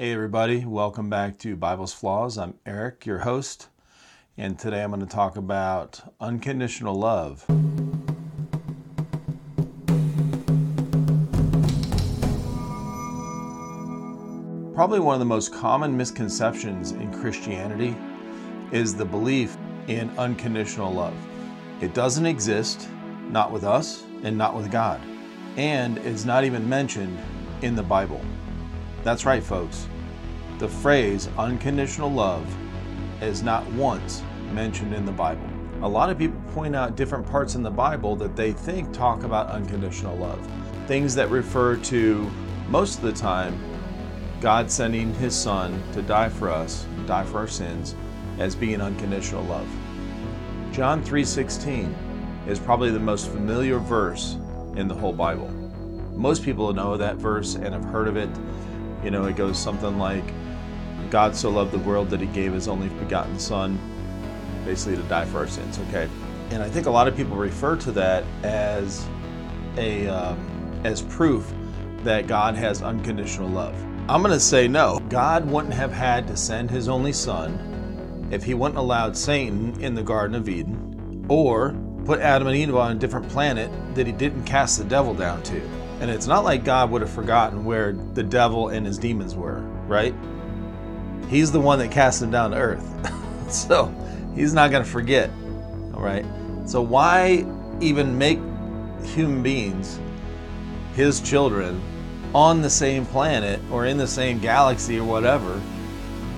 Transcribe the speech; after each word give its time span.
Hey, 0.00 0.14
everybody, 0.14 0.64
welcome 0.64 1.10
back 1.10 1.36
to 1.40 1.56
Bible's 1.56 1.92
Flaws. 1.92 2.38
I'm 2.38 2.54
Eric, 2.64 3.04
your 3.04 3.18
host, 3.18 3.68
and 4.38 4.58
today 4.58 4.82
I'm 4.82 4.88
going 4.92 5.02
to 5.02 5.06
talk 5.06 5.36
about 5.36 6.00
unconditional 6.18 6.98
love. 6.98 7.44
Probably 14.74 15.00
one 15.00 15.12
of 15.12 15.18
the 15.18 15.26
most 15.26 15.52
common 15.52 15.94
misconceptions 15.94 16.92
in 16.92 17.12
Christianity 17.12 17.94
is 18.72 18.94
the 18.94 19.04
belief 19.04 19.58
in 19.86 20.08
unconditional 20.16 20.90
love. 20.90 21.14
It 21.82 21.92
doesn't 21.92 22.24
exist, 22.24 22.88
not 23.28 23.52
with 23.52 23.64
us 23.64 24.04
and 24.22 24.38
not 24.38 24.56
with 24.56 24.72
God, 24.72 24.98
and 25.58 25.98
it's 25.98 26.24
not 26.24 26.44
even 26.44 26.66
mentioned 26.66 27.18
in 27.60 27.76
the 27.76 27.82
Bible. 27.82 28.22
That's 29.02 29.24
right, 29.24 29.42
folks. 29.42 29.88
The 30.58 30.68
phrase 30.68 31.28
unconditional 31.38 32.10
love 32.10 32.46
is 33.22 33.42
not 33.42 33.66
once 33.72 34.22
mentioned 34.52 34.94
in 34.94 35.06
the 35.06 35.12
Bible. 35.12 35.48
A 35.82 35.88
lot 35.88 36.10
of 36.10 36.18
people 36.18 36.38
point 36.52 36.76
out 36.76 36.96
different 36.96 37.26
parts 37.26 37.54
in 37.54 37.62
the 37.62 37.70
Bible 37.70 38.14
that 38.16 38.36
they 38.36 38.52
think 38.52 38.92
talk 38.92 39.22
about 39.22 39.48
unconditional 39.48 40.16
love. 40.16 40.46
Things 40.86 41.14
that 41.14 41.30
refer 41.30 41.76
to, 41.76 42.30
most 42.68 42.96
of 42.98 43.02
the 43.02 43.12
time, 43.12 43.58
God 44.42 44.70
sending 44.70 45.14
His 45.14 45.34
Son 45.34 45.82
to 45.92 46.02
die 46.02 46.28
for 46.28 46.50
us, 46.50 46.86
die 47.06 47.24
for 47.24 47.38
our 47.38 47.48
sins, 47.48 47.94
as 48.38 48.54
being 48.54 48.82
unconditional 48.82 49.44
love. 49.44 49.68
John 50.72 51.02
3:16 51.02 51.94
is 52.46 52.58
probably 52.58 52.90
the 52.90 52.98
most 52.98 53.28
familiar 53.28 53.78
verse 53.78 54.36
in 54.76 54.88
the 54.88 54.94
whole 54.94 55.12
Bible. 55.14 55.50
Most 56.14 56.42
people 56.42 56.72
know 56.74 56.98
that 56.98 57.16
verse 57.16 57.54
and 57.54 57.72
have 57.72 57.84
heard 57.84 58.08
of 58.08 58.16
it. 58.16 58.28
You 59.04 59.10
know, 59.10 59.24
it 59.24 59.36
goes 59.36 59.58
something 59.58 59.98
like, 59.98 60.24
God 61.10 61.34
so 61.34 61.50
loved 61.50 61.72
the 61.72 61.78
world 61.78 62.10
that 62.10 62.20
he 62.20 62.26
gave 62.26 62.52
his 62.52 62.68
only 62.68 62.88
begotten 62.88 63.38
Son, 63.38 63.78
basically 64.64 64.96
to 64.96 65.02
die 65.08 65.24
for 65.24 65.38
our 65.38 65.48
sins, 65.48 65.78
okay? 65.88 66.08
And 66.50 66.62
I 66.62 66.68
think 66.68 66.86
a 66.86 66.90
lot 66.90 67.08
of 67.08 67.16
people 67.16 67.36
refer 67.36 67.76
to 67.76 67.92
that 67.92 68.24
as 68.42 69.06
a 69.76 70.08
um, 70.08 70.80
as 70.84 71.02
proof 71.02 71.52
that 72.02 72.26
God 72.26 72.54
has 72.56 72.82
unconditional 72.82 73.48
love. 73.48 73.74
I'm 74.08 74.22
going 74.22 74.34
to 74.34 74.40
say 74.40 74.66
no. 74.66 74.98
God 75.08 75.48
wouldn't 75.48 75.74
have 75.74 75.92
had 75.92 76.26
to 76.28 76.36
send 76.36 76.70
his 76.70 76.88
only 76.88 77.12
son 77.12 78.28
if 78.32 78.42
he 78.42 78.54
wouldn't 78.54 78.78
allowed 78.78 79.16
Satan 79.16 79.80
in 79.80 79.94
the 79.94 80.02
Garden 80.02 80.34
of 80.36 80.48
Eden 80.48 81.26
or 81.28 81.76
put 82.04 82.20
Adam 82.20 82.48
and 82.48 82.56
Eve 82.56 82.74
on 82.74 82.96
a 82.96 82.98
different 82.98 83.28
planet 83.28 83.70
that 83.94 84.06
he 84.06 84.12
didn't 84.12 84.44
cast 84.44 84.78
the 84.78 84.84
devil 84.84 85.14
down 85.14 85.42
to. 85.44 85.60
And 86.00 86.10
it's 86.10 86.26
not 86.26 86.44
like 86.44 86.64
God 86.64 86.90
would 86.90 87.02
have 87.02 87.10
forgotten 87.10 87.64
where 87.64 87.92
the 87.92 88.22
devil 88.22 88.68
and 88.68 88.86
his 88.86 88.96
demons 88.96 89.34
were, 89.34 89.60
right? 89.86 90.14
He's 91.28 91.52
the 91.52 91.60
one 91.60 91.78
that 91.78 91.90
cast 91.90 92.20
them 92.20 92.30
down 92.30 92.52
to 92.52 92.56
earth. 92.56 93.52
so 93.52 93.94
he's 94.34 94.54
not 94.54 94.70
going 94.70 94.82
to 94.82 94.88
forget, 94.88 95.30
all 95.94 96.00
right? 96.00 96.24
So 96.64 96.80
why 96.80 97.44
even 97.80 98.16
make 98.16 98.38
human 99.04 99.42
beings, 99.42 100.00
his 100.94 101.20
children, 101.20 101.82
on 102.34 102.62
the 102.62 102.70
same 102.70 103.04
planet 103.04 103.60
or 103.70 103.86
in 103.86 103.98
the 103.98 104.06
same 104.06 104.38
galaxy 104.38 104.98
or 104.98 105.04
whatever 105.04 105.58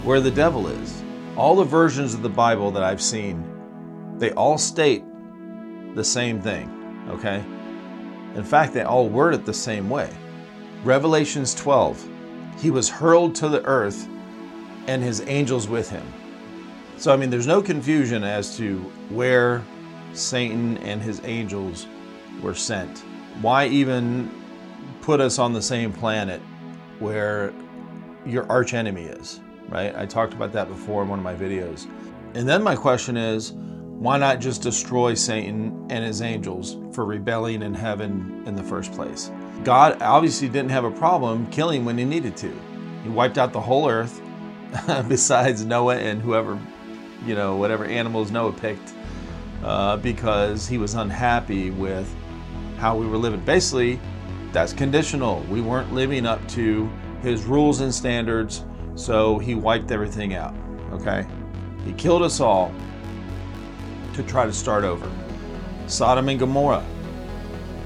where 0.02 0.20
the 0.20 0.30
devil 0.30 0.66
is? 0.66 1.04
All 1.36 1.54
the 1.54 1.64
versions 1.64 2.14
of 2.14 2.22
the 2.22 2.28
Bible 2.28 2.72
that 2.72 2.82
I've 2.82 3.00
seen, 3.00 4.18
they 4.18 4.32
all 4.32 4.58
state 4.58 5.04
the 5.94 6.04
same 6.04 6.40
thing, 6.40 7.06
okay? 7.08 7.44
In 8.34 8.44
fact, 8.44 8.72
they 8.72 8.82
all 8.82 9.08
word 9.08 9.34
it 9.34 9.44
the 9.44 9.54
same 9.54 9.90
way. 9.90 10.10
Revelations 10.84 11.54
12, 11.54 12.08
he 12.58 12.70
was 12.70 12.88
hurled 12.88 13.34
to 13.36 13.48
the 13.48 13.64
earth 13.64 14.08
and 14.86 15.02
his 15.02 15.22
angels 15.26 15.68
with 15.68 15.88
him. 15.90 16.06
So, 16.96 17.12
I 17.12 17.16
mean, 17.16 17.30
there's 17.30 17.46
no 17.46 17.62
confusion 17.62 18.24
as 18.24 18.56
to 18.56 18.78
where 19.10 19.62
Satan 20.12 20.78
and 20.78 21.02
his 21.02 21.20
angels 21.24 21.86
were 22.40 22.54
sent. 22.54 23.04
Why 23.40 23.66
even 23.66 24.30
put 25.00 25.20
us 25.20 25.38
on 25.38 25.52
the 25.52 25.62
same 25.62 25.92
planet 25.92 26.40
where 26.98 27.52
your 28.24 28.48
archenemy 28.50 29.04
is, 29.04 29.40
right? 29.68 29.94
I 29.96 30.06
talked 30.06 30.32
about 30.32 30.52
that 30.52 30.68
before 30.68 31.02
in 31.02 31.08
one 31.08 31.18
of 31.18 31.24
my 31.24 31.34
videos. 31.34 31.86
And 32.34 32.48
then 32.48 32.62
my 32.62 32.76
question 32.76 33.16
is, 33.16 33.52
why 34.02 34.18
not 34.18 34.40
just 34.40 34.62
destroy 34.62 35.14
Satan 35.14 35.86
and 35.88 36.04
his 36.04 36.22
angels 36.22 36.76
for 36.92 37.04
rebelling 37.04 37.62
in 37.62 37.72
heaven 37.72 38.42
in 38.46 38.56
the 38.56 38.62
first 38.64 38.90
place? 38.90 39.30
God 39.62 40.02
obviously 40.02 40.48
didn't 40.48 40.72
have 40.72 40.82
a 40.82 40.90
problem 40.90 41.46
killing 41.52 41.84
when 41.84 41.96
he 41.96 42.04
needed 42.04 42.36
to. 42.38 42.52
He 43.04 43.08
wiped 43.08 43.38
out 43.38 43.52
the 43.52 43.60
whole 43.60 43.88
earth, 43.88 44.20
besides 45.08 45.64
Noah 45.64 45.98
and 45.98 46.20
whoever, 46.20 46.58
you 47.24 47.36
know, 47.36 47.54
whatever 47.54 47.84
animals 47.84 48.32
Noah 48.32 48.52
picked, 48.52 48.92
uh, 49.62 49.98
because 49.98 50.66
he 50.66 50.78
was 50.78 50.94
unhappy 50.94 51.70
with 51.70 52.12
how 52.78 52.96
we 52.96 53.06
were 53.06 53.18
living. 53.18 53.38
Basically, 53.44 54.00
that's 54.50 54.72
conditional. 54.72 55.42
We 55.48 55.60
weren't 55.60 55.92
living 55.92 56.26
up 56.26 56.44
to 56.48 56.90
his 57.22 57.44
rules 57.44 57.80
and 57.82 57.94
standards, 57.94 58.64
so 58.96 59.38
he 59.38 59.54
wiped 59.54 59.92
everything 59.92 60.34
out. 60.34 60.56
Okay? 60.90 61.24
He 61.84 61.92
killed 61.92 62.22
us 62.22 62.40
all 62.40 62.74
to 64.14 64.22
try 64.22 64.46
to 64.46 64.52
start 64.52 64.84
over. 64.84 65.10
Sodom 65.86 66.28
and 66.28 66.38
Gomorrah. 66.38 66.84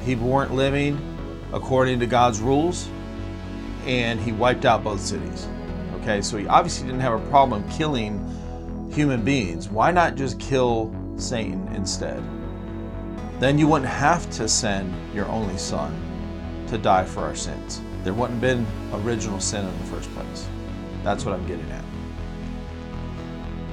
People 0.05 0.29
weren't 0.29 0.55
living 0.55 1.01
according 1.53 2.01
to 2.01 2.07
God's 2.07 2.41
rules, 2.41 2.89
and 3.85 4.21
he 4.21 4.33
wiped 4.33 4.65
out 4.65 4.85
both 4.85 5.01
cities. 5.01 5.49
Okay, 6.01 6.23
so 6.23 6.37
he 6.37 6.47
obviously 6.47 6.87
didn't 6.87 7.01
have 7.01 7.21
a 7.21 7.31
problem 7.31 7.69
killing 7.71 8.21
human 8.93 9.25
beings. 9.25 9.69
Why 9.69 9.91
not 9.91 10.15
just 10.15 10.39
kill 10.39 10.95
Satan 11.17 11.69
instead? 11.75 12.23
Then 13.41 13.59
you 13.59 13.69
wouldn't 13.69 13.91
have 13.91 14.31
to 14.33 14.49
send 14.49 14.95
your 15.15 15.27
only 15.27 15.59
son 15.59 15.95
to 16.69 16.79
die 16.79 17.05
for 17.05 17.21
our 17.21 17.35
sins. 17.35 17.81
There 18.03 18.15
wouldn't 18.15 18.41
have 18.43 18.67
been 18.67 18.67
original 19.05 19.41
sin 19.41 19.67
in 19.67 19.79
the 19.79 19.85
first 19.85 20.13
place. 20.15 20.47
That's 21.03 21.25
what 21.25 21.35
I'm 21.35 21.47
getting 21.47 21.71
at. 21.71 21.85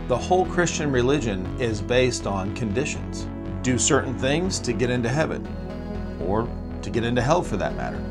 The 0.10 0.18
whole 0.18 0.46
Christian 0.46 0.92
religion 0.92 1.46
is 1.62 1.82
based 1.82 2.28
on 2.28 2.54
conditions. 2.56 3.26
Do 3.62 3.78
certain 3.78 4.18
things 4.20 4.60
to 4.60 4.74
get 4.74 4.90
into 4.90 5.08
heaven, 5.08 5.48
or 6.20 6.46
to 6.82 6.90
get 6.90 7.06
into 7.06 7.22
hell 7.22 7.42
for 7.42 7.56
that 7.56 7.78
matter. 7.78 8.04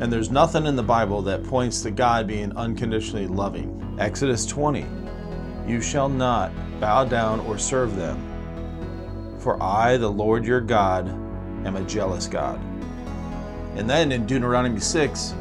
And 0.00 0.12
there's 0.12 0.30
nothing 0.30 0.66
in 0.66 0.76
the 0.76 0.82
Bible 0.82 1.22
that 1.22 1.42
points 1.44 1.80
to 1.82 1.90
God 1.90 2.26
being 2.26 2.54
unconditionally 2.56 3.26
loving. 3.26 3.96
Exodus 3.98 4.44
20 4.44 4.84
You 5.66 5.80
shall 5.80 6.10
not 6.10 6.52
bow 6.78 7.06
down 7.06 7.40
or 7.40 7.56
serve 7.56 7.96
them, 7.96 9.38
for 9.38 9.62
I, 9.62 9.96
the 9.96 10.10
Lord 10.10 10.44
your 10.44 10.60
God, 10.60 11.08
am 11.64 11.76
a 11.76 11.82
jealous 11.84 12.26
God. 12.26 12.60
And 13.76 13.88
then 13.88 14.12
in 14.12 14.26
Deuteronomy 14.26 14.80
6, 14.80 15.34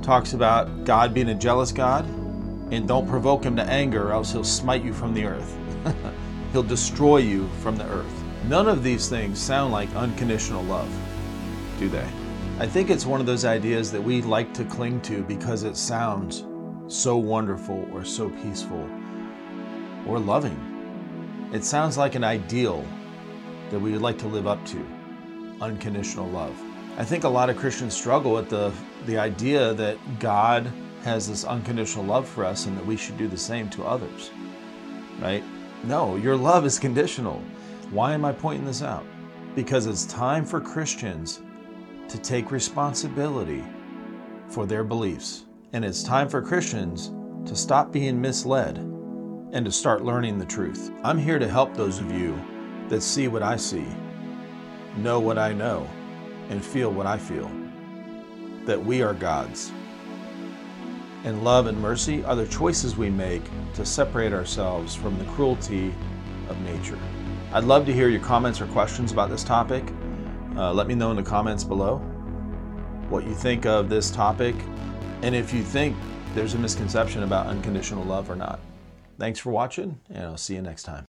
talks 0.00 0.32
about 0.32 0.84
God 0.84 1.12
being 1.12 1.30
a 1.30 1.34
jealous 1.34 1.72
God 1.72 2.06
and 2.70 2.86
don't 2.86 3.08
provoke 3.08 3.44
him 3.44 3.56
to 3.56 3.62
anger, 3.64 4.08
or 4.08 4.12
else 4.12 4.32
he'll 4.32 4.44
smite 4.44 4.84
you 4.84 4.92
from 4.92 5.14
the 5.14 5.24
earth. 5.24 5.56
he'll 6.52 6.62
destroy 6.62 7.18
you 7.18 7.48
from 7.62 7.76
the 7.76 7.86
earth. 7.86 8.24
None 8.48 8.68
of 8.68 8.82
these 8.82 9.08
things 9.08 9.38
sound 9.38 9.72
like 9.72 9.94
unconditional 9.94 10.62
love, 10.64 10.90
do 11.78 11.88
they? 11.88 12.08
I 12.58 12.66
think 12.66 12.90
it's 12.90 13.06
one 13.06 13.20
of 13.20 13.26
those 13.26 13.44
ideas 13.44 13.90
that 13.92 14.02
we 14.02 14.22
like 14.22 14.52
to 14.54 14.64
cling 14.64 15.00
to 15.02 15.22
because 15.22 15.62
it 15.62 15.76
sounds 15.76 16.44
so 16.88 17.16
wonderful 17.16 17.88
or 17.92 18.04
so 18.04 18.28
peaceful 18.28 18.88
or 20.06 20.18
loving. 20.18 21.50
It 21.52 21.64
sounds 21.64 21.96
like 21.96 22.14
an 22.14 22.24
ideal 22.24 22.84
that 23.70 23.78
we 23.78 23.92
would 23.92 24.02
like 24.02 24.18
to 24.18 24.26
live 24.26 24.46
up 24.46 24.64
to 24.66 24.86
unconditional 25.60 26.28
love. 26.28 26.54
I 26.98 27.04
think 27.04 27.24
a 27.24 27.28
lot 27.28 27.48
of 27.48 27.56
Christians 27.56 27.94
struggle 27.94 28.32
with 28.32 28.48
the, 28.48 28.72
the 29.06 29.16
idea 29.16 29.72
that 29.74 29.96
God 30.18 30.70
has 31.02 31.28
this 31.28 31.44
unconditional 31.44 32.04
love 32.04 32.28
for 32.28 32.44
us 32.44 32.66
and 32.66 32.76
that 32.76 32.86
we 32.86 32.96
should 32.96 33.16
do 33.16 33.28
the 33.28 33.36
same 33.36 33.68
to 33.70 33.84
others. 33.84 34.30
Right? 35.18 35.44
No, 35.84 36.16
your 36.16 36.36
love 36.36 36.66
is 36.66 36.78
conditional. 36.78 37.42
Why 37.90 38.12
am 38.12 38.24
I 38.24 38.32
pointing 38.32 38.66
this 38.66 38.82
out? 38.82 39.04
Because 39.54 39.86
it's 39.86 40.04
time 40.06 40.44
for 40.44 40.60
Christians 40.60 41.40
to 42.08 42.18
take 42.18 42.50
responsibility 42.50 43.64
for 44.48 44.66
their 44.66 44.84
beliefs. 44.84 45.44
And 45.72 45.84
it's 45.84 46.02
time 46.02 46.28
for 46.28 46.42
Christians 46.42 47.12
to 47.48 47.56
stop 47.56 47.92
being 47.92 48.20
misled 48.20 48.78
and 49.52 49.64
to 49.64 49.72
start 49.72 50.04
learning 50.04 50.38
the 50.38 50.44
truth. 50.44 50.92
I'm 51.02 51.18
here 51.18 51.38
to 51.38 51.48
help 51.48 51.74
those 51.74 51.98
of 51.98 52.12
you 52.12 52.38
that 52.88 53.02
see 53.02 53.28
what 53.28 53.42
I 53.42 53.56
see, 53.56 53.86
know 54.96 55.20
what 55.20 55.38
I 55.38 55.52
know, 55.52 55.88
and 56.50 56.64
feel 56.64 56.90
what 56.92 57.06
I 57.06 57.18
feel. 57.18 57.50
That 58.66 58.84
we 58.84 59.02
are 59.02 59.14
God's 59.14 59.72
and 61.24 61.44
love 61.44 61.66
and 61.66 61.80
mercy 61.80 62.24
are 62.24 62.36
the 62.36 62.46
choices 62.46 62.96
we 62.96 63.10
make 63.10 63.42
to 63.74 63.84
separate 63.84 64.32
ourselves 64.32 64.94
from 64.94 65.18
the 65.18 65.24
cruelty 65.26 65.94
of 66.48 66.60
nature. 66.62 66.98
I'd 67.52 67.64
love 67.64 67.84
to 67.86 67.92
hear 67.92 68.08
your 68.08 68.20
comments 68.20 68.60
or 68.60 68.66
questions 68.66 69.12
about 69.12 69.30
this 69.30 69.44
topic. 69.44 69.84
Uh, 70.56 70.72
let 70.72 70.86
me 70.86 70.94
know 70.94 71.10
in 71.10 71.16
the 71.16 71.22
comments 71.22 71.64
below 71.64 71.98
what 73.08 73.26
you 73.26 73.34
think 73.34 73.66
of 73.66 73.88
this 73.88 74.10
topic. 74.10 74.54
And 75.22 75.34
if 75.34 75.52
you 75.52 75.62
think 75.62 75.96
there's 76.34 76.54
a 76.54 76.58
misconception 76.58 77.22
about 77.24 77.46
unconditional 77.46 78.04
love 78.04 78.30
or 78.30 78.36
not. 78.36 78.60
Thanks 79.18 79.38
for 79.38 79.50
watching, 79.50 80.00
and 80.08 80.24
I'll 80.24 80.36
see 80.36 80.54
you 80.54 80.62
next 80.62 80.84
time. 80.84 81.06